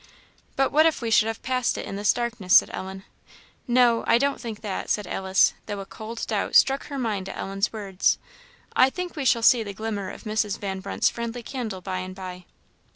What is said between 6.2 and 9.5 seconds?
doubt struck her mind at Ellen's words; "I think we shall